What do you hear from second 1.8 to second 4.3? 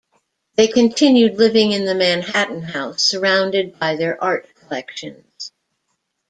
the Manhattan house surrounded by their